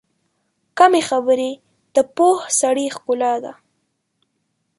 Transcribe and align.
کمې 0.77 1.01
خبرې، 1.09 1.51
د 1.95 1.97
پوه 2.15 2.37
سړي 2.59 2.85
ښکلا 2.95 3.33
ده. 3.43 3.53